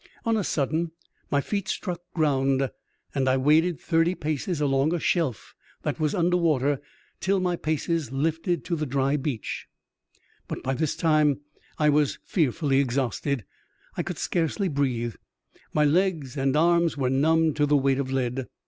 On 0.25 0.35
a 0.35 0.43
sudden 0.43 0.93
my 1.29 1.41
feet 1.41 1.67
struck 1.67 2.01
ground, 2.15 2.71
and 3.13 3.29
I 3.29 3.37
waded 3.37 3.79
thirty 3.79 4.15
paces 4.15 4.59
along 4.59 4.95
a 4.95 4.99
shelf 4.99 5.53
that 5.83 5.99
was 5.99 6.15
under 6.15 6.37
water, 6.37 6.81
till 7.19 7.39
my 7.39 7.55
paces 7.55 8.11
lifted 8.11 8.65
to 8.65 8.75
the 8.75 8.87
32 8.87 8.87
EXTBA0BDINAB7 8.87 9.13
ADVENTURE 9.13 9.13
OF 9.13 9.13
A 9.13 9.13
CllIEF 9.13 9.17
MATR 9.17 9.17
dry 9.17 9.17
beach. 9.17 9.67
But 10.47 10.63
by 10.63 10.73
this 10.73 10.95
time 10.95 11.39
I 11.77 11.89
was 11.89 12.19
fearfully 12.23 12.79
exhausted— 12.79 13.45
I 13.97 14.01
could 14.01 14.17
scarcely 14.17 14.67
breathe. 14.69 15.15
My 15.71 15.85
legs 15.85 16.35
and 16.35 16.57
arms 16.57 16.97
were 16.97 17.09
numbed 17.11 17.55
to 17.57 17.67
the 17.67 17.77
weight 17.77 17.99
of 17.99 18.11
lead. 18.11 18.47